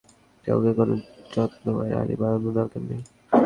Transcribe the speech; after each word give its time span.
কাউকে 0.45 0.71
কোন 0.77 0.89
যত্ন 1.33 1.65
বা 1.75 1.83
রাণী 1.93 2.15
বানানোর 2.21 2.53
দরকার 2.57 2.81
নেই। 2.89 3.01